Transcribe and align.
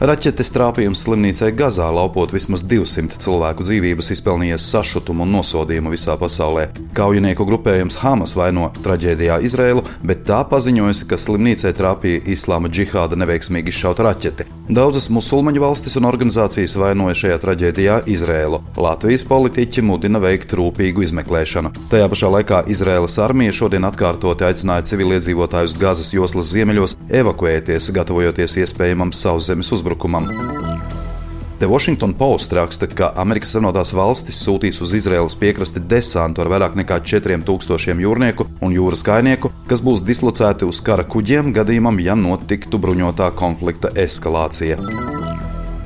Raķetes 0.00 0.48
trāpījums 0.54 1.02
slimnīcai 1.04 1.50
Gazā 1.52 1.84
laupot 1.92 2.30
vismaz 2.32 2.62
200 2.64 3.18
cilvēku 3.20 3.66
dzīvības 3.66 4.06
izpelnījies 4.14 4.68
sašutumu 4.72 5.26
un 5.26 5.34
nosodījumu 5.36 5.90
visā 5.92 6.14
pasaulē. 6.16 6.70
Kaujinieku 6.96 7.44
grupējums 7.44 7.98
Hamas 8.00 8.32
vaino 8.32 8.70
traģēdijā 8.80 9.36
Izrēlu, 9.44 9.82
bet 10.00 10.22
tā 10.30 10.38
paziņojusi, 10.48 11.04
ka 11.04 11.18
slimnīcai 11.20 11.74
trāpīja 11.76 12.22
islāma 12.32 12.70
džihāda 12.72 13.18
neveiksmīgi 13.20 13.68
izšauta 13.74 14.06
raķete. 14.08 14.46
Daudzas 14.70 15.10
musulmaņu 15.12 15.60
valstis 15.60 15.98
un 15.98 16.08
organizācijas 16.08 16.78
vainoja 16.80 17.18
šajā 17.20 17.36
traģēdijā 17.42 17.98
Izrēlu. 18.08 18.62
Latvijas 18.80 19.26
politiķi 19.28 19.84
mudina 19.84 20.22
veikt 20.22 20.54
rūpīgu 20.56 21.04
izmeklēšanu. 21.10 21.74
Tajā 21.92 22.08
pašā 22.08 22.32
laikā 22.38 22.62
Izraēlas 22.72 23.18
armija 23.20 23.52
šodien 23.52 23.84
atkārtoti 23.90 24.48
aicināja 24.48 24.86
civiliedzīvotājus 24.94 25.76
Gazas 25.76 26.14
joslas 26.14 26.54
ziemeļos 26.54 26.96
evakuēties, 27.20 27.90
gatavojoties 27.98 28.60
iespējamam 28.62 29.12
sauszemes 29.12 29.68
uzbrukumam 29.74 29.89
uzbrukumam. 29.90 30.28
The 31.58 31.66
Washington 31.68 32.14
Post 32.14 32.52
raksta, 32.52 32.86
ka 32.86 33.12
Amerikas 33.16 33.52
Savienotās 33.52 33.92
valstis 33.92 34.40
sūtīs 34.40 34.80
uz 34.80 34.94
Izraēlas 34.96 35.36
piekrasti 35.36 35.80
desantu 35.80 36.40
ar 36.40 36.48
vairāk 36.48 36.78
nekā 36.80 37.02
4000 37.04 38.00
jūrnieku 38.00 38.48
un 38.64 38.72
jūras 38.72 39.04
kainieku, 39.04 39.52
kas 39.68 39.84
būs 39.84 40.00
dislocēti 40.00 40.64
uz 40.64 40.80
kara 40.80 41.04
kuģiem 41.04 41.52
gadījumam, 41.52 42.00
ja 42.00 42.16
notiktu 42.16 42.80
bruņotā 42.80 43.34
konflikta 43.36 43.92
eskalācija. 43.92 45.19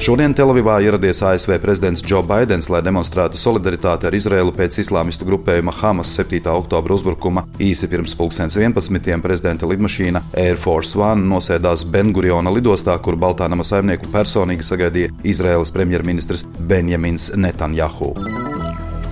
Šodien 0.00 0.32
Telavivā 0.32 0.78
ieradies 0.80 1.18
ASV 1.20 1.58
prezidents 1.60 2.00
Joe 2.00 2.22
Bidenis, 2.24 2.70
lai 2.72 2.78
demonstrētu 2.80 3.36
solidaritāti 3.36 4.08
ar 4.08 4.14
Izraēlu 4.16 4.54
pēc 4.56 4.78
islāmistu 4.80 5.26
grupējuma 5.28 5.74
Hamas 5.76 6.14
7. 6.16 6.40
oktobra 6.54 6.96
uzbrukuma. 6.96 7.42
Īsi 7.60 7.84
pirms 7.92 8.14
2011. 8.16 9.20
prezidenta 9.20 9.68
lidmašīna 9.68 10.22
Air 10.40 10.56
Force 10.56 10.96
One 10.96 11.28
nosēdās 11.28 11.84
Benguriona 11.84 12.48
lidostā, 12.48 12.96
kur 12.96 13.20
Baltānama 13.20 13.66
saimnieku 13.68 14.08
personīgi 14.14 14.64
sagaidīja 14.64 15.12
Izraēlas 15.20 15.74
premjerministrs 15.76 16.46
Benjamins 16.64 17.34
Netanjahu. 17.36 18.14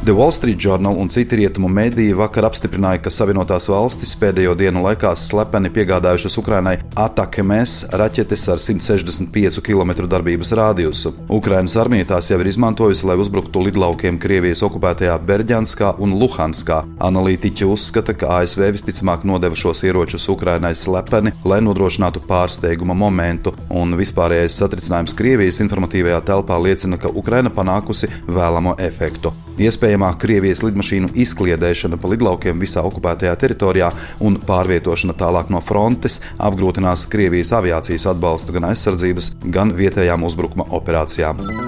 The 0.08 0.14
Wall 0.14 0.32
Street 0.32 0.58
Journal 0.64 0.96
un 0.96 1.08
citi 1.08 1.36
rietumu 1.36 1.68
mediji 1.68 2.14
vakar 2.16 2.46
apstiprināja, 2.48 3.02
ka 3.04 3.10
Savienotās 3.12 3.66
valstis 3.68 4.14
pēdējo 4.16 4.54
dienu 4.56 4.80
laikā 4.80 5.10
slepeni 5.20 5.68
piegādājušas 5.68 6.38
Ukrainai 6.40 6.78
atakemes 6.96 7.74
raķetes 7.92 8.46
ar 8.48 8.62
165 8.64 9.60
km 9.66 10.06
darbības 10.08 10.54
radiusu. 10.56 11.12
Ukrainas 11.28 11.76
armija 11.76 12.06
tās 12.14 12.30
jau 12.32 12.38
ir 12.40 12.48
izmantojusi, 12.48 13.04
lai 13.04 13.18
uzbruktu 13.20 13.66
lidlaukiem 13.66 14.16
Krievijas 14.22 14.64
okupētajā 14.64 15.18
Berģanskā 15.28 15.90
un 16.00 16.16
Luhanskā. 16.22 16.78
Analītiķi 17.04 17.68
uzskata, 17.68 18.16
ka 18.16 18.30
ASV 18.38 18.64
visticamāk 18.78 19.28
nodeva 19.28 19.60
šos 19.60 19.84
ieročus 19.84 20.24
Ukrainai 20.32 20.72
slepeni, 20.72 21.34
lai 21.44 21.60
nodrošinātu 21.60 22.24
pārsteiguma 22.30 22.96
momentu, 22.96 23.52
un 23.68 23.92
vispārējais 24.00 24.56
satricinājums 24.62 25.12
Krievijas 25.20 25.60
informatīvajā 25.66 26.24
telpā 26.32 26.56
liecina, 26.64 26.96
ka 26.96 27.12
Ukraina 27.12 27.52
panākusi 27.52 28.08
vēlamo 28.24 28.78
efektu. 28.88 29.36
Iespējamā 29.58 30.12
Krievijas 30.22 30.62
lidmašīnu 30.62 31.10
izkliedēšana 31.18 31.98
pa 31.98 32.10
lidlaukiem 32.12 32.60
visā 32.62 32.84
okupētajā 32.86 33.34
teritorijā 33.42 33.88
un 34.22 34.38
pārvietošana 34.48 35.16
tālāk 35.18 35.50
no 35.50 35.62
frontes 35.64 36.20
apgrūtinās 36.38 37.08
Krievijas 37.10 37.50
aviācijas 37.58 38.06
atbalstu 38.14 38.54
gan 38.54 38.70
aizsardzības, 38.70 39.32
gan 39.50 39.74
vietējām 39.78 40.28
uzbrukuma 40.30 40.70
operācijām. 40.78 41.67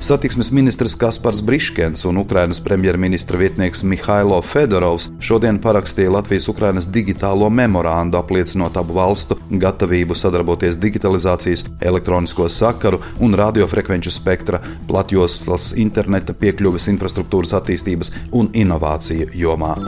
Satiksmes 0.00 0.50
ministrs 0.52 0.94
Kaspars 0.94 1.40
Briškens 1.42 2.04
un 2.04 2.16
Ukrainas 2.16 2.60
premjerministra 2.60 3.38
vietnieks 3.38 3.82
Mihailo 3.82 4.42
Fedorovs 4.42 5.08
šodien 5.20 5.56
parakstīja 5.62 6.12
Latvijas-Ukrainas 6.12 6.90
digitālo 6.92 7.48
memorandu, 7.50 8.20
apliecinot 8.20 8.76
abu 8.76 8.98
valstu 9.00 9.38
gatavību 9.50 10.14
sadarboties 10.14 10.76
digitalizācijas, 10.84 11.64
elektronisko 11.80 12.48
sakaru 12.52 13.00
un 13.24 13.34
radiofrekvenču 13.40 14.12
spektra, 14.12 14.60
platjoslas 14.88 15.72
interneta 15.80 16.36
piekļuves 16.36 16.92
infrastruktūras 16.92 17.56
attīstības 17.56 18.12
un 18.36 18.52
inovāciju 18.52 19.32
jomā. 19.32 19.78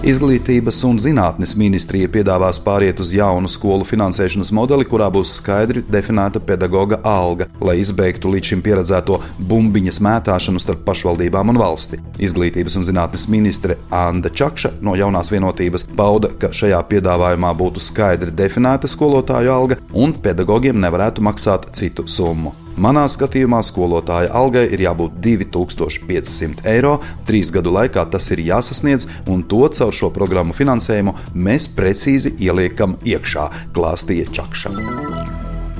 Izglītības 0.00 0.78
un 0.88 0.96
zinātnes 0.96 1.50
ministrija 1.60 2.08
piedāvās 2.08 2.56
pāriet 2.64 3.02
uz 3.02 3.10
jaunu 3.12 3.50
skolu 3.52 3.84
finansēšanas 3.84 4.48
modeli, 4.56 4.86
kurā 4.88 5.10
būs 5.12 5.34
skaidri 5.36 5.82
definēta 5.92 6.40
pedagoga 6.40 6.96
alga, 7.04 7.50
lai 7.60 7.74
izbeigtu 7.82 8.32
līdz 8.32 8.48
šim 8.48 8.62
pieredzēto 8.64 9.18
bumbiņas 9.50 10.00
mētāšanu 10.06 10.62
starp 10.64 10.86
pašvaldībām 10.86 11.52
un 11.52 11.60
valsti. 11.60 12.00
Izglītības 12.16 12.78
un 12.80 12.88
zinātnes 12.88 13.26
ministre 13.28 13.76
Anna 13.92 14.32
Čakša 14.32 14.72
no 14.80 14.96
jaunās 14.96 15.28
vienotības 15.34 15.84
pauda, 15.92 16.32
ka 16.32 16.48
šajā 16.48 16.80
piedāvājumā 16.94 17.52
būtu 17.60 17.84
skaidri 17.84 18.32
definēta 18.32 18.88
skolotāju 18.88 19.52
alga 19.52 19.80
un 19.92 20.16
pedagogiem 20.16 20.80
nevarētu 20.80 21.28
maksāt 21.28 21.74
citu 21.76 22.08
summu. 22.08 22.56
Manā 22.78 23.06
skatījumā 23.10 23.60
skolotāja 23.66 24.30
algai 24.36 24.66
ir 24.70 24.84
jābūt 24.84 25.18
2500 25.24 26.64
eiro. 26.70 26.98
Trīs 27.26 27.50
gadu 27.54 27.72
laikā 27.74 28.06
tas 28.12 28.30
ir 28.30 28.44
jāsasniedz, 28.46 29.08
un 29.26 29.42
to 29.42 29.66
caur 29.74 29.94
šo 29.94 30.12
programmu 30.14 30.56
finansējumu 30.56 31.16
mēs 31.34 31.70
precīzi 31.76 32.36
ieliekam 32.38 32.98
iekšā, 33.04 33.50
klāstīja 33.74 34.30
Čakša. 34.38 34.74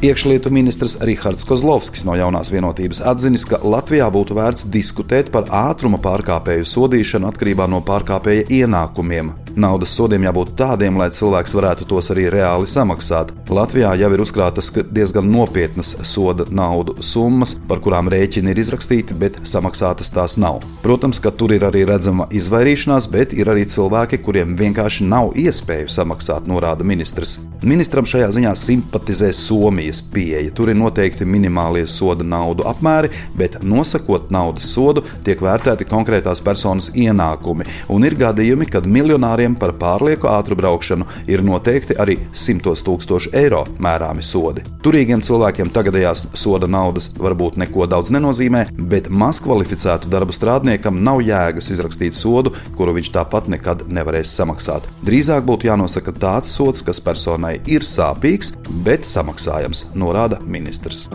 Iekšlietu 0.01 0.49
ministrs 0.49 0.95
Rihards 1.05 1.45
Kozlovskis 1.45 2.07
no 2.09 2.15
jaunās 2.17 2.49
vienotības 2.49 3.03
atzinis, 3.05 3.43
ka 3.45 3.59
Latvijā 3.61 4.07
būtu 4.09 4.33
vērts 4.39 4.65
diskutēt 4.73 5.29
par 5.35 5.51
ātruma 5.53 6.01
pārkāpēju 6.01 6.65
sodīšanu 6.65 7.29
atkarībā 7.29 7.67
no 7.69 7.83
pārkāpēja 7.85 8.47
ienākumiem. 8.63 9.35
Naudas 9.59 9.95
sodiem 9.97 10.25
jābūt 10.29 10.55
tādiem, 10.59 10.99
lai 11.01 11.11
cilvēks 11.15 11.55
varētu 11.57 11.87
tos 11.91 12.11
arī 12.15 12.29
reāli 12.33 12.69
samaksāt. 12.71 13.33
Latvijā 13.51 13.93
jau 13.99 14.11
ir 14.15 14.23
uzkrātas 14.23 14.71
diezgan 14.95 15.27
nopietnas 15.31 15.97
soda 16.07 16.47
naudu 16.51 16.97
summas, 17.03 17.57
par 17.69 17.83
kurām 17.83 18.11
rēķini 18.13 18.55
ir 18.55 18.63
izrakstīti, 18.63 19.17
bet 19.19 19.41
samaksātas 19.43 20.13
tās 20.15 20.39
nav. 20.41 20.63
Protams, 20.85 21.21
ka 21.23 21.35
tur 21.35 21.55
ir 21.57 21.67
arī 21.67 21.85
redzama 21.89 22.29
izvairīšanās, 22.31 23.11
bet 23.11 23.35
ir 23.35 23.51
arī 23.51 23.67
cilvēki, 23.67 24.23
kuriem 24.23 24.55
vienkārši 24.61 25.09
nav 25.11 25.35
iespēju 25.35 25.91
samaksāt, 25.91 26.47
norāda 26.51 26.87
ministrs. 26.87 27.41
Ministram 27.61 28.07
šajā 28.09 28.31
ziņā 28.33 28.51
simpatizē 28.57 29.29
Somijas 29.37 29.99
pieeja. 30.01 30.49
Tur 30.57 30.71
ir 30.73 30.79
noteikti 30.81 31.27
minimālie 31.29 31.83
soda 31.85 32.25
naudu 32.25 32.65
apmēri, 32.65 33.11
bet 33.37 33.59
nosakot 33.61 34.31
naudas 34.33 34.65
sodu, 34.73 35.03
tiek 35.27 35.43
vērtēti 35.45 35.85
konkrētās 35.91 36.41
personas 36.41 36.89
ienākumi. 36.97 37.67
Un 37.93 38.07
ir 38.09 38.17
gadījumi, 38.17 38.65
kad 38.65 38.89
miljonāriem 38.89 39.59
par 39.61 39.75
pārlieku 39.77 40.31
ātru 40.33 40.57
braukšanu 40.57 41.05
ir 41.29 41.45
noteikti 41.45 41.99
arī 42.01 42.17
simtos 42.33 42.81
tūkstošu 42.87 43.35
eiro 43.37 43.67
mērāmi 43.77 44.25
sodi. 44.25 44.65
Turīgiem 44.81 45.21
cilvēkiem 45.21 45.69
tagadējās 45.77 46.31
soda 46.41 46.65
naudas 46.65 47.11
varbūt 47.21 47.61
neko 47.61 47.85
daudz 47.93 48.09
nenozīmē, 48.17 48.71
bet 48.89 49.13
mazkvalificētu 49.13 50.09
darbu 50.09 50.33
strādniekam 50.33 51.05
nav 51.05 51.21
jēgas 51.29 51.69
izrakstīt 51.77 52.17
sodu, 52.17 52.57
kuru 52.81 52.97
viņš 52.97 53.13
tāpat 53.21 53.53
nekad 53.53 53.85
nevarēs 53.93 54.33
samaksāt. 54.33 54.89
Drīzāk 55.05 55.45
būtu 55.45 55.69
jānosaka 55.69 56.17
tāds 56.17 56.57
sods, 56.57 56.81
kas 56.87 57.05
personai 57.05 57.50
saņemšanai 57.51 57.61
ir 57.71 57.83
sāpīgs, 57.83 58.55
bet 58.85 59.05
samaksājams, 59.05 59.93
norāda 59.95 60.41
ministrs. 60.47 61.09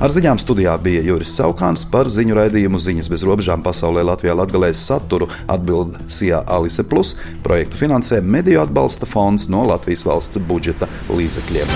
Ar 0.00 0.10
ziņām 0.10 0.38
studijā 0.38 0.76
bija 0.82 1.02
Juris 1.02 1.32
Saukāns 1.38 1.84
par 1.88 2.08
ziņu 2.08 2.34
raidījumu 2.34 2.78
Ziņas 2.78 3.08
bez 3.08 3.22
robežām 3.24 3.62
pasaulē 3.62 4.02
Latvijā 4.04 4.34
atgalēs 4.34 4.82
saturu 4.84 5.28
atbild 5.48 5.96
SIA 6.08 6.42
Alise 6.46 6.84
Plus. 6.84 7.14
Projektu 7.42 7.78
finansē 7.78 8.20
Mediju 8.20 8.60
atbalsta 8.60 9.06
fonds 9.06 9.48
no 9.48 9.64
Latvijas 9.64 10.04
valsts 10.04 10.38
budžeta 10.38 10.88
līdzekļiem. 11.08 11.70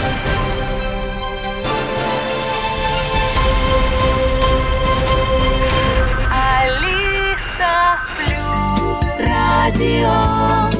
Radio 9.68 10.77